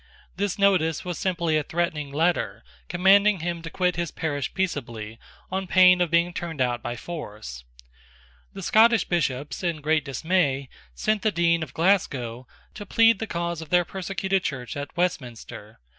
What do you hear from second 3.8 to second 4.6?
his parish